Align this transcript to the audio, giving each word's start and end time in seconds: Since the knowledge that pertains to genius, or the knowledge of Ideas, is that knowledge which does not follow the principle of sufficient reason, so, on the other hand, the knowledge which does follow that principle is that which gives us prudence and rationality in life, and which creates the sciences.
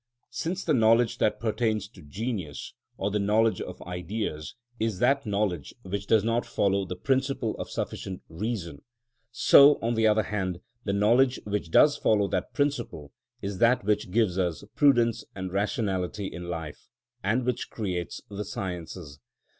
Since 0.31 0.63
the 0.65 0.73
knowledge 0.73 1.19
that 1.19 1.39
pertains 1.39 1.87
to 1.89 2.01
genius, 2.01 2.73
or 2.97 3.11
the 3.11 3.19
knowledge 3.19 3.61
of 3.61 3.83
Ideas, 3.83 4.55
is 4.79 4.97
that 4.97 5.27
knowledge 5.27 5.75
which 5.83 6.07
does 6.07 6.23
not 6.23 6.43
follow 6.43 6.85
the 6.85 6.95
principle 6.95 7.55
of 7.59 7.69
sufficient 7.69 8.23
reason, 8.27 8.81
so, 9.31 9.77
on 9.79 9.93
the 9.93 10.07
other 10.07 10.23
hand, 10.23 10.61
the 10.85 10.91
knowledge 10.93 11.39
which 11.43 11.69
does 11.69 11.97
follow 11.97 12.27
that 12.29 12.51
principle 12.51 13.11
is 13.43 13.59
that 13.59 13.83
which 13.83 14.09
gives 14.09 14.39
us 14.39 14.63
prudence 14.75 15.23
and 15.35 15.53
rationality 15.53 16.25
in 16.25 16.49
life, 16.49 16.89
and 17.23 17.45
which 17.45 17.69
creates 17.69 18.23
the 18.27 18.43
sciences. 18.43 19.19